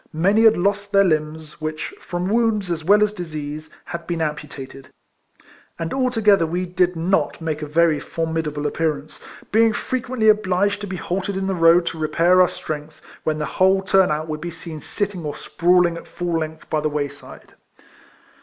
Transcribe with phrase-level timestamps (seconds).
[0.11, 4.87] Many had lost their limbs, which, from wounds as well as disease, had been amputated;
[5.77, 9.19] and altogether we did not make a very formidable appearance,
[9.51, 13.45] being frequently obliged to be halted in the road to repair our strength^ when the
[13.45, 17.07] whole turn out would be seen sitting or sprawling at full length by the way
[17.07, 17.53] side.